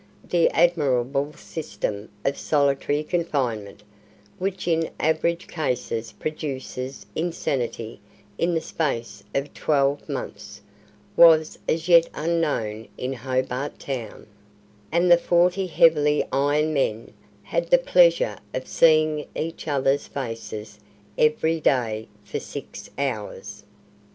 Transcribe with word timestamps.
The 0.27 0.49
admirable 0.49 1.31
system 1.33 2.09
of 2.25 2.35
solitary 2.35 3.03
confinement 3.03 3.83
which 4.39 4.67
in 4.67 4.89
average 4.99 5.45
cases 5.45 6.11
produces 6.13 7.05
insanity 7.15 7.99
in 8.39 8.55
the 8.55 8.61
space 8.61 9.23
of 9.35 9.53
twelve 9.53 10.09
months 10.09 10.61
was 11.15 11.59
as 11.69 11.87
yet 11.87 12.09
unknown 12.15 12.87
in 12.97 13.13
Hobart 13.13 13.77
Town, 13.77 14.25
and 14.91 15.11
the 15.11 15.19
forty 15.19 15.67
heavily 15.67 16.25
ironed 16.31 16.73
men 16.73 17.13
had 17.43 17.69
the 17.69 17.77
pleasure 17.77 18.39
of 18.55 18.65
seeing 18.67 19.27
each 19.35 19.67
other's 19.67 20.07
faces 20.07 20.79
every 21.15 21.59
day 21.59 22.07
for 22.23 22.39
six 22.39 22.89
hours. 22.97 23.63